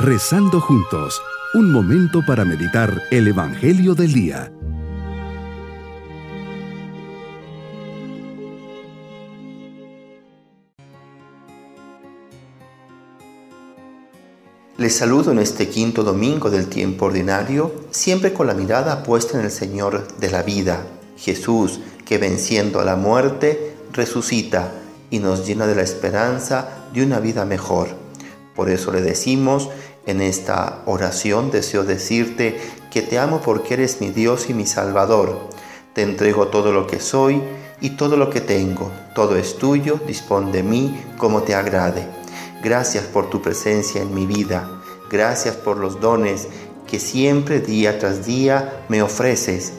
Rezando 0.00 0.60
juntos, 0.60 1.20
un 1.54 1.72
momento 1.72 2.24
para 2.24 2.44
meditar 2.44 3.02
el 3.10 3.26
Evangelio 3.26 3.96
del 3.96 4.12
Día. 4.12 4.52
Les 14.76 14.94
saludo 14.94 15.32
en 15.32 15.40
este 15.40 15.68
quinto 15.68 16.04
domingo 16.04 16.48
del 16.48 16.68
tiempo 16.68 17.06
ordinario, 17.06 17.74
siempre 17.90 18.32
con 18.32 18.46
la 18.46 18.54
mirada 18.54 19.02
puesta 19.02 19.36
en 19.36 19.46
el 19.46 19.50
Señor 19.50 20.06
de 20.18 20.30
la 20.30 20.44
vida, 20.44 20.86
Jesús, 21.16 21.80
que 22.06 22.18
venciendo 22.18 22.78
a 22.78 22.84
la 22.84 22.94
muerte, 22.94 23.74
resucita 23.92 24.74
y 25.10 25.18
nos 25.18 25.44
llena 25.44 25.66
de 25.66 25.74
la 25.74 25.82
esperanza 25.82 26.86
de 26.94 27.02
una 27.02 27.18
vida 27.18 27.44
mejor. 27.44 28.07
Por 28.58 28.70
eso 28.70 28.90
le 28.90 29.00
decimos 29.00 29.70
en 30.04 30.20
esta 30.20 30.82
oración, 30.84 31.52
deseo 31.52 31.84
decirte 31.84 32.58
que 32.90 33.02
te 33.02 33.16
amo 33.16 33.40
porque 33.40 33.74
eres 33.74 34.00
mi 34.00 34.10
Dios 34.10 34.50
y 34.50 34.54
mi 34.54 34.66
Salvador. 34.66 35.38
Te 35.94 36.02
entrego 36.02 36.48
todo 36.48 36.72
lo 36.72 36.88
que 36.88 36.98
soy 36.98 37.40
y 37.80 37.90
todo 37.90 38.16
lo 38.16 38.30
que 38.30 38.40
tengo. 38.40 38.90
Todo 39.14 39.36
es 39.36 39.58
tuyo, 39.58 40.00
dispón 40.08 40.50
de 40.50 40.64
mí 40.64 41.00
como 41.18 41.42
te 41.42 41.54
agrade. 41.54 42.04
Gracias 42.60 43.04
por 43.04 43.30
tu 43.30 43.40
presencia 43.40 44.02
en 44.02 44.12
mi 44.12 44.26
vida. 44.26 44.68
Gracias 45.08 45.54
por 45.54 45.76
los 45.76 46.00
dones 46.00 46.48
que 46.88 46.98
siempre 46.98 47.60
día 47.60 48.00
tras 48.00 48.26
día 48.26 48.82
me 48.88 49.02
ofreces 49.02 49.74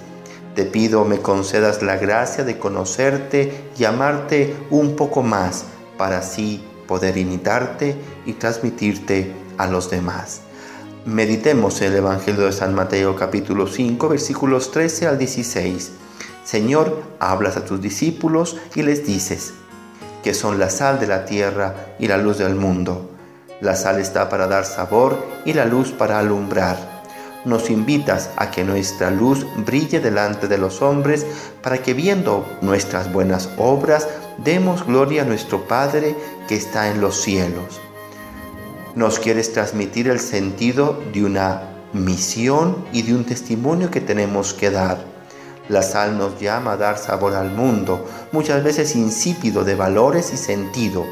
te 0.55 0.65
pido 0.65 1.05
me 1.05 1.19
concedas 1.19 1.81
la 1.81 1.95
gracia 1.97 2.43
de 2.43 2.57
conocerte 2.57 3.69
y 3.77 3.85
amarte 3.85 4.55
un 4.69 4.95
poco 4.95 5.21
más 5.21 5.63
para 5.97 6.19
así 6.19 6.68
poder 6.89 7.19
imitarte 7.19 7.95
y 8.25 8.33
transmitirte 8.33 9.31
a 9.59 9.67
los 9.67 9.91
demás. 9.91 10.41
Meditemos 11.05 11.79
el 11.81 11.95
Evangelio 11.95 12.45
de 12.45 12.51
San 12.51 12.73
Mateo 12.73 13.15
capítulo 13.15 13.67
5 13.67 14.09
versículos 14.09 14.71
13 14.71 15.05
al 15.05 15.19
16. 15.19 15.91
Señor, 16.43 17.03
hablas 17.19 17.57
a 17.57 17.63
tus 17.63 17.79
discípulos 17.79 18.57
y 18.73 18.81
les 18.81 19.05
dices 19.05 19.53
que 20.23 20.33
son 20.33 20.57
la 20.57 20.71
sal 20.71 20.99
de 20.99 21.05
la 21.05 21.25
tierra 21.25 21.93
y 21.99 22.07
la 22.07 22.17
luz 22.17 22.39
del 22.39 22.55
mundo. 22.55 23.11
La 23.61 23.75
sal 23.75 23.99
está 23.99 24.27
para 24.27 24.47
dar 24.47 24.65
sabor 24.65 25.23
y 25.45 25.53
la 25.53 25.65
luz 25.65 25.91
para 25.91 26.17
alumbrar 26.17 26.97
nos 27.45 27.69
invitas 27.69 28.31
a 28.35 28.51
que 28.51 28.65
nuestra 28.65 29.11
luz 29.11 29.45
brille 29.65 30.01
delante 30.01 30.47
de 30.47 30.57
los 30.57 30.81
hombres 30.81 31.25
para 31.61 31.77
que 31.77 31.93
viendo 31.93 32.45
nuestras 32.61 33.13
buenas 33.13 33.49
obras 33.57 34.09
demos 34.43 34.85
gloria 34.85 35.23
a 35.23 35.25
nuestro 35.25 35.67
Padre 35.67 36.15
que 36.47 36.55
está 36.55 36.89
en 36.89 37.01
los 37.01 37.21
cielos. 37.21 37.79
Nos 38.95 39.19
quieres 39.19 39.53
transmitir 39.53 40.07
el 40.07 40.19
sentido 40.19 40.99
de 41.13 41.23
una 41.23 41.61
misión 41.93 42.85
y 42.91 43.01
de 43.03 43.15
un 43.15 43.25
testimonio 43.25 43.91
que 43.91 44.01
tenemos 44.01 44.53
que 44.53 44.71
dar. 44.71 45.03
La 45.67 45.83
sal 45.83 46.17
nos 46.17 46.39
llama 46.39 46.73
a 46.73 46.77
dar 46.77 46.97
sabor 46.97 47.35
al 47.35 47.51
mundo, 47.51 48.07
muchas 48.31 48.63
veces 48.63 48.95
insípido 48.95 49.63
de 49.63 49.75
valores 49.75 50.33
y 50.33 50.37
sentido. 50.37 51.05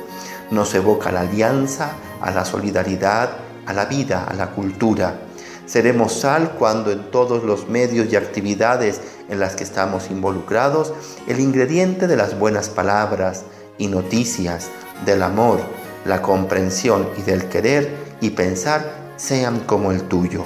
Nos 0.50 0.73
evoca 0.73 1.11
la 1.11 1.22
alianza, 1.22 1.92
a 2.22 2.31
la 2.31 2.45
solidaridad, 2.45 3.30
a 3.66 3.73
la 3.73 3.86
vida, 3.86 4.25
a 4.28 4.33
la 4.33 4.52
cultura. 4.52 5.20
Seremos 5.67 6.21
sal 6.21 6.53
cuando 6.57 6.91
en 6.91 7.11
todos 7.11 7.43
los 7.43 7.67
medios 7.67 8.07
y 8.09 8.15
actividades 8.15 9.01
en 9.27 9.41
las 9.41 9.57
que 9.57 9.65
estamos 9.65 10.09
involucrados, 10.09 10.93
el 11.27 11.41
ingrediente 11.41 12.07
de 12.07 12.15
las 12.15 12.39
buenas 12.39 12.69
palabras 12.69 13.43
y 13.77 13.87
noticias, 13.87 14.69
del 15.05 15.21
amor, 15.21 15.59
la 16.05 16.21
comprensión 16.21 17.09
y 17.17 17.21
del 17.23 17.49
querer 17.49 17.91
y 18.21 18.29
pensar 18.29 19.11
sean 19.17 19.59
como 19.59 19.91
el 19.91 20.03
tuyo. 20.03 20.45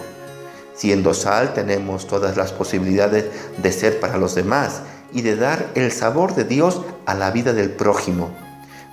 Siendo 0.73 1.13
sal 1.13 1.53
tenemos 1.53 2.07
todas 2.07 2.35
las 2.35 2.51
posibilidades 2.51 3.25
de 3.62 3.72
ser 3.72 4.00
para 4.00 4.17
los 4.17 4.34
demás 4.34 4.81
y 5.13 5.22
de 5.22 5.35
dar 5.35 5.67
el 5.75 5.91
sabor 5.91 6.34
de 6.34 6.46
Dios 6.46 6.81
a 7.06 7.13
la 7.13 7.29
vida 7.29 7.53
del 7.53 7.69
prójimo. 7.69 8.31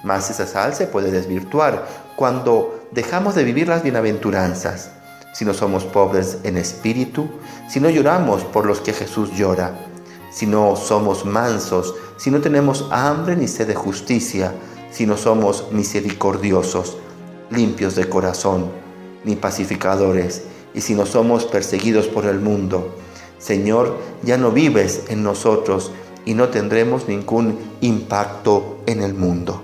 Más 0.04 0.28
esa 0.28 0.46
sal 0.46 0.74
se 0.74 0.86
puede 0.86 1.10
desvirtuar 1.10 1.86
cuando 2.16 2.86
dejamos 2.92 3.34
de 3.34 3.44
vivir 3.44 3.66
las 3.66 3.82
bienaventuranzas 3.82 4.90
si 5.38 5.44
no 5.44 5.54
somos 5.54 5.84
pobres 5.84 6.38
en 6.42 6.56
espíritu, 6.56 7.28
si 7.68 7.78
no 7.78 7.88
lloramos 7.88 8.42
por 8.42 8.66
los 8.66 8.80
que 8.80 8.92
Jesús 8.92 9.30
llora, 9.36 9.72
si 10.32 10.46
no 10.46 10.74
somos 10.74 11.24
mansos, 11.24 11.94
si 12.16 12.32
no 12.32 12.40
tenemos 12.40 12.88
hambre 12.90 13.36
ni 13.36 13.46
sed 13.46 13.68
de 13.68 13.76
justicia, 13.76 14.52
si 14.90 15.06
no 15.06 15.16
somos 15.16 15.66
misericordiosos, 15.70 16.96
limpios 17.52 17.94
de 17.94 18.08
corazón, 18.08 18.66
ni 19.22 19.36
pacificadores, 19.36 20.42
y 20.74 20.80
si 20.80 20.96
no 20.96 21.06
somos 21.06 21.44
perseguidos 21.44 22.08
por 22.08 22.26
el 22.26 22.40
mundo. 22.40 22.96
Señor, 23.38 23.96
ya 24.24 24.38
no 24.38 24.50
vives 24.50 25.04
en 25.08 25.22
nosotros 25.22 25.92
y 26.24 26.34
no 26.34 26.48
tendremos 26.48 27.06
ningún 27.06 27.56
impacto 27.80 28.78
en 28.86 29.04
el 29.04 29.14
mundo. 29.14 29.62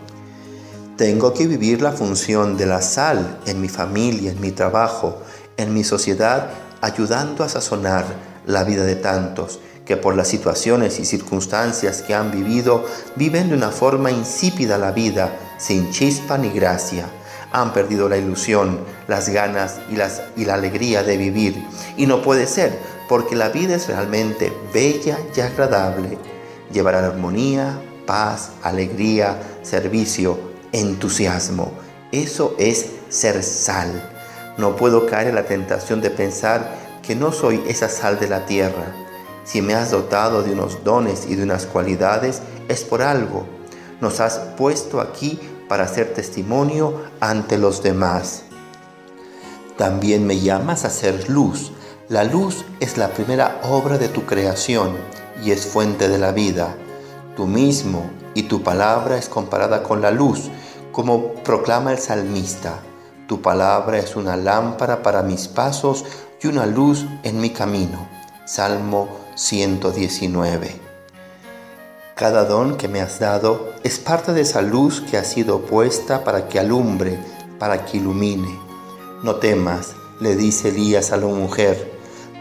Tengo 0.96 1.34
que 1.34 1.48
vivir 1.48 1.82
la 1.82 1.90
función 1.90 2.56
de 2.56 2.66
la 2.66 2.80
sal 2.80 3.40
en 3.46 3.60
mi 3.60 3.68
familia, 3.68 4.30
en 4.30 4.40
mi 4.40 4.52
trabajo, 4.52 5.18
en 5.56 5.72
mi 5.72 5.84
sociedad 5.84 6.50
ayudando 6.80 7.44
a 7.44 7.48
sazonar 7.48 8.04
la 8.46 8.64
vida 8.64 8.84
de 8.84 8.96
tantos 8.96 9.60
que 9.84 9.96
por 9.96 10.16
las 10.16 10.28
situaciones 10.28 10.98
y 10.98 11.04
circunstancias 11.04 12.02
que 12.02 12.14
han 12.14 12.30
vivido 12.30 12.84
viven 13.16 13.50
de 13.50 13.56
una 13.56 13.70
forma 13.70 14.10
insípida 14.10 14.78
la 14.78 14.92
vida, 14.92 15.36
sin 15.58 15.90
chispa 15.90 16.38
ni 16.38 16.50
gracia. 16.50 17.06
Han 17.52 17.72
perdido 17.72 18.08
la 18.08 18.16
ilusión, 18.16 18.80
las 19.06 19.28
ganas 19.28 19.76
y, 19.90 20.44
la 20.44 20.54
alegría 20.54 21.02
de 21.02 21.16
vivir. 21.16 21.64
Y 21.96 22.06
no 22.06 22.22
puede 22.22 22.46
ser, 22.46 22.78
porque 23.08 23.36
la 23.36 23.50
vida 23.50 23.76
es 23.76 23.86
realmente 23.86 24.52
bella 24.72 25.18
y 25.36 25.40
agradable. 25.40 26.18
Llevará 26.72 27.06
armonía, 27.06 27.80
paz, 28.06 28.50
alegría, 28.62 29.38
servicio, 29.62 30.38
entusiasmo. 30.72 31.72
Eso 32.10 32.56
es 32.58 32.86
ser 33.08 33.42
sal 33.42 34.13
no 34.56 34.76
puedo 34.76 35.06
caer 35.06 35.28
en 35.28 35.34
la 35.34 35.44
tentación 35.44 36.00
de 36.00 36.10
pensar 36.10 36.76
que 37.02 37.16
no 37.16 37.32
soy 37.32 37.62
esa 37.66 37.88
sal 37.88 38.18
de 38.18 38.28
la 38.28 38.46
tierra. 38.46 38.94
Si 39.44 39.60
me 39.60 39.74
has 39.74 39.90
dotado 39.90 40.42
de 40.42 40.52
unos 40.52 40.84
dones 40.84 41.26
y 41.28 41.34
de 41.34 41.42
unas 41.42 41.66
cualidades, 41.66 42.40
es 42.68 42.84
por 42.84 43.02
algo. 43.02 43.44
Nos 44.00 44.20
has 44.20 44.38
puesto 44.56 45.00
aquí 45.00 45.38
para 45.68 45.84
hacer 45.84 46.14
testimonio 46.14 47.02
ante 47.20 47.58
los 47.58 47.82
demás. 47.82 48.44
También 49.76 50.26
me 50.26 50.38
llamas 50.38 50.84
a 50.84 50.90
ser 50.90 51.28
luz. 51.28 51.72
La 52.08 52.24
luz 52.24 52.64
es 52.80 52.96
la 52.96 53.08
primera 53.08 53.60
obra 53.64 53.98
de 53.98 54.08
tu 54.08 54.24
creación 54.24 54.96
y 55.42 55.50
es 55.50 55.66
fuente 55.66 56.08
de 56.08 56.18
la 56.18 56.32
vida. 56.32 56.76
Tú 57.36 57.46
mismo 57.46 58.10
y 58.34 58.44
tu 58.44 58.62
palabra 58.62 59.18
es 59.18 59.28
comparada 59.28 59.82
con 59.82 60.00
la 60.00 60.10
luz, 60.10 60.50
como 60.92 61.34
proclama 61.42 61.92
el 61.92 61.98
salmista. 61.98 62.78
Tu 63.26 63.40
palabra 63.40 63.98
es 63.98 64.16
una 64.16 64.36
lámpara 64.36 65.02
para 65.02 65.22
mis 65.22 65.48
pasos 65.48 66.04
y 66.42 66.46
una 66.46 66.66
luz 66.66 67.06
en 67.22 67.40
mi 67.40 67.50
camino. 67.50 68.06
Salmo 68.44 69.08
119. 69.34 70.78
Cada 72.14 72.44
don 72.44 72.76
que 72.76 72.86
me 72.86 73.00
has 73.00 73.18
dado 73.18 73.72
es 73.82 73.98
parte 73.98 74.34
de 74.34 74.42
esa 74.42 74.60
luz 74.60 75.00
que 75.00 75.16
ha 75.16 75.24
sido 75.24 75.62
puesta 75.62 76.22
para 76.22 76.48
que 76.48 76.60
alumbre, 76.60 77.18
para 77.58 77.86
que 77.86 77.96
ilumine. 77.96 78.60
No 79.22 79.36
temas, 79.36 79.94
le 80.20 80.36
dice 80.36 80.68
Elías 80.68 81.10
a 81.10 81.16
la 81.16 81.26
mujer, 81.26 81.92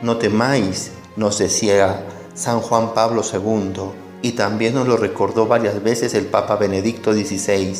no 0.02 0.18
temáis, 0.18 0.92
nos 1.16 1.38
decía 1.38 2.06
San 2.34 2.60
Juan 2.60 2.94
Pablo 2.94 3.22
II, 3.24 3.94
y 4.22 4.34
también 4.34 4.76
nos 4.76 4.88
lo 4.88 4.98
recordó 4.98 5.48
varias 5.48 5.82
veces 5.82 6.14
el 6.14 6.26
Papa 6.26 6.58
Benedicto 6.58 7.14
XVI. 7.14 7.74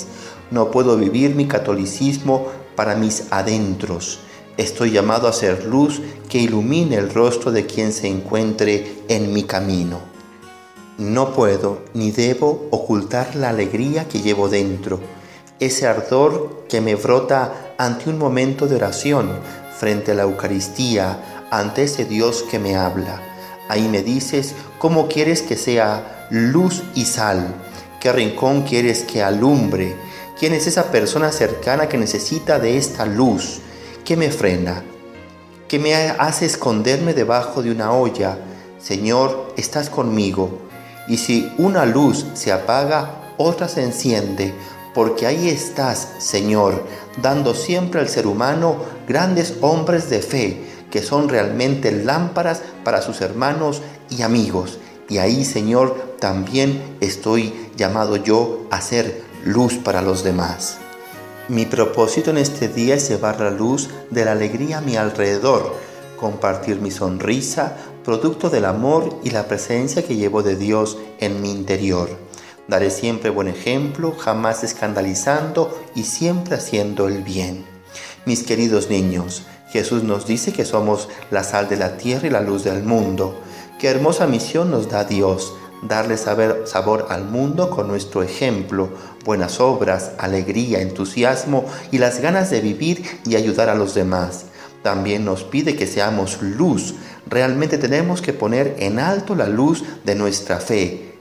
No 0.52 0.72
puedo 0.72 0.96
vivir 0.98 1.36
mi 1.36 1.48
catolicismo 1.48 2.48
para 2.76 2.96
mis 2.96 3.26
adentros. 3.32 4.20
Estoy 4.58 4.92
llamado 4.92 5.28
a 5.28 5.34
ser 5.34 5.66
luz 5.66 6.02
que 6.30 6.38
ilumine 6.38 6.96
el 6.96 7.14
rostro 7.14 7.52
de 7.52 7.66
quien 7.66 7.92
se 7.92 8.08
encuentre 8.08 9.04
en 9.08 9.34
mi 9.34 9.44
camino. 9.44 10.00
No 10.98 11.34
puedo 11.34 11.82
ni 11.94 12.12
debo 12.12 12.68
ocultar 12.70 13.36
la 13.36 13.50
alegría 13.50 14.08
que 14.08 14.22
llevo 14.22 14.48
dentro, 14.48 15.00
ese 15.60 15.88
ardor 15.88 16.66
que 16.70 16.82
me 16.82 16.96
brota 16.96 17.74
ante 17.78 18.10
un 18.10 18.20
momento 18.20 18.68
de 18.68 18.76
oración, 18.76 19.32
frente 19.78 20.12
a 20.12 20.16
la 20.16 20.24
Eucaristía, 20.24 21.48
ante 21.50 21.84
ese 21.84 22.06
Dios 22.06 22.44
que 22.44 22.60
me 22.60 22.76
habla. 22.76 23.22
Ahí 23.70 23.88
me 23.88 24.04
dices 24.04 24.54
cómo 24.78 25.08
quieres 25.08 25.42
que 25.42 25.58
sea 25.58 26.28
luz 26.30 26.84
y 26.94 27.06
sal, 27.06 27.56
qué 28.00 28.12
rincón 28.12 28.64
quieres 28.64 29.04
que 29.04 29.24
alumbre, 29.24 29.96
¿Quién 30.40 30.54
es 30.54 30.68
esa 30.68 30.92
persona 30.92 31.32
cercana 31.32 31.88
que 31.88 31.98
necesita 31.98 32.60
de 32.60 32.78
esta 32.78 33.06
luz? 33.06 33.62
que 34.04 34.18
me 34.18 34.32
frena? 34.32 34.84
que 35.74 35.80
me 35.80 35.96
hace 35.96 36.46
esconderme 36.46 37.16
debajo 37.16 37.64
de 37.64 37.72
una 37.72 37.94
olla? 37.94 38.38
Señor, 38.80 39.54
estás 39.58 39.90
conmigo. 39.90 40.60
Y 41.08 41.18
si 41.18 41.52
una 41.58 41.88
luz 41.88 42.28
se 42.36 42.52
apaga, 42.52 43.34
otra 43.38 43.68
se 43.68 43.82
enciende, 43.82 44.54
porque 44.94 45.26
ahí 45.26 45.50
estás, 45.50 46.10
Señor, 46.20 46.84
dando 47.24 47.56
siempre 47.56 48.02
al 48.02 48.08
ser 48.08 48.28
humano 48.28 48.76
grandes 49.08 49.56
hombres 49.62 50.12
de 50.12 50.22
fe, 50.22 50.64
que 50.92 51.02
son 51.02 51.28
realmente 51.28 51.92
lámparas 51.92 52.62
para 52.84 53.02
sus 53.02 53.22
hermanos 53.22 53.82
y 54.12 54.22
amigos. 54.22 54.78
Y 55.10 55.18
ahí, 55.18 55.44
Señor, 55.44 56.18
también 56.20 56.98
estoy 57.02 57.52
llamado 57.76 58.18
yo 58.18 58.68
a 58.70 58.80
ser 58.80 59.24
luz 59.46 59.76
para 59.76 60.02
los 60.02 60.24
demás. 60.24 60.78
Mi 61.50 61.66
propósito 61.66 62.30
en 62.32 62.38
este 62.38 62.70
día 62.70 62.96
es 62.96 63.10
llevar 63.10 63.42
la 63.42 63.52
luz 63.52 63.90
de 64.10 64.24
la 64.24 64.32
alegría 64.32 64.78
a 64.78 64.82
mi 64.82 64.96
alrededor, 64.96 65.76
compartir 66.18 66.80
mi 66.80 66.92
sonrisa, 66.92 67.76
producto 68.06 68.50
del 68.50 68.64
amor 68.64 69.20
y 69.24 69.32
la 69.32 69.48
presencia 69.48 70.06
que 70.06 70.16
llevo 70.16 70.44
de 70.44 70.56
Dios 70.56 70.98
en 71.20 71.42
mi 71.42 71.52
interior. 71.52 72.10
Daré 72.70 72.90
siempre 72.90 73.30
buen 73.30 73.50
ejemplo, 73.50 74.14
jamás 74.18 74.64
escandalizando 74.64 75.78
y 75.94 76.04
siempre 76.04 76.56
haciendo 76.56 77.10
el 77.10 77.24
bien. 77.24 77.66
Mis 78.26 78.44
queridos 78.44 78.90
niños, 78.90 79.44
Jesús 79.70 80.04
nos 80.04 80.26
dice 80.26 80.54
que 80.54 80.64
somos 80.64 81.10
la 81.30 81.44
sal 81.44 81.68
de 81.68 81.76
la 81.76 81.98
tierra 81.98 82.28
y 82.28 82.32
la 82.32 82.40
luz 82.40 82.64
del 82.64 82.84
mundo. 82.84 83.36
Qué 83.80 83.90
hermosa 83.90 84.26
misión 84.28 84.72
nos 84.72 84.88
da 84.90 85.04
Dios, 85.04 85.54
darle 85.82 86.18
sabor 86.18 87.08
al 87.10 87.26
mundo 87.26 87.70
con 87.70 87.88
nuestro 87.88 88.24
ejemplo, 88.24 88.90
buenas 89.24 89.60
obras, 89.60 90.12
alegría, 90.18 90.82
entusiasmo 90.82 91.66
y 91.92 91.98
las 91.98 92.20
ganas 92.20 92.50
de 92.50 92.62
vivir 92.62 93.04
y 93.26 93.36
ayudar 93.36 93.70
a 93.70 93.76
los 93.76 93.94
demás. 93.94 94.46
También 94.82 95.24
nos 95.24 95.44
pide 95.44 95.76
que 95.76 95.88
seamos 95.88 96.42
luz. 96.42 96.96
Realmente 97.28 97.78
tenemos 97.78 98.22
que 98.22 98.34
poner 98.34 98.76
en 98.80 99.00
alto 99.00 99.36
la 99.36 99.48
luz 99.48 99.84
de 100.04 100.16
nuestra 100.16 100.60
fe, 100.60 101.16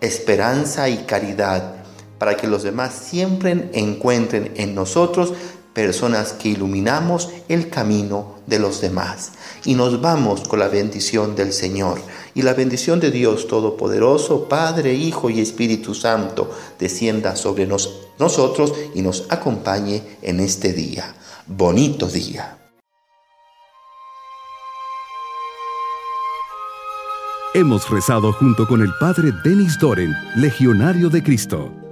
esperanza 0.00 0.88
y 0.88 0.98
caridad, 0.98 1.76
para 2.18 2.36
que 2.36 2.48
los 2.48 2.64
demás 2.64 2.92
siempre 2.94 3.70
encuentren 3.72 4.52
en 4.56 4.74
nosotros 4.74 5.32
personas 5.72 6.32
que 6.32 6.48
iluminamos 6.48 7.30
el 7.48 7.68
camino 7.68 8.37
de 8.48 8.58
los 8.58 8.80
demás. 8.80 9.32
Y 9.64 9.74
nos 9.74 10.00
vamos 10.00 10.48
con 10.48 10.58
la 10.58 10.68
bendición 10.68 11.36
del 11.36 11.52
Señor. 11.52 12.00
Y 12.34 12.42
la 12.42 12.54
bendición 12.54 13.00
de 13.00 13.10
Dios 13.10 13.46
Todopoderoso, 13.46 14.48
Padre, 14.48 14.94
Hijo 14.94 15.30
y 15.30 15.40
Espíritu 15.40 15.94
Santo, 15.94 16.50
descienda 16.78 17.36
sobre 17.36 17.66
nosotros 17.66 18.72
y 18.94 19.02
nos 19.02 19.26
acompañe 19.28 20.02
en 20.22 20.40
este 20.40 20.72
día. 20.72 21.14
Bonito 21.46 22.06
día. 22.08 22.54
Hemos 27.54 27.88
rezado 27.88 28.32
junto 28.34 28.68
con 28.68 28.82
el 28.82 28.90
Padre 29.00 29.32
Denis 29.42 29.78
Doren, 29.80 30.14
Legionario 30.36 31.08
de 31.08 31.22
Cristo. 31.22 31.87